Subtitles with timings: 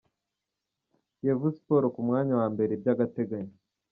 [1.15, 3.55] Kiyovu Siporo ku mwanya wa mbere by’agateganyo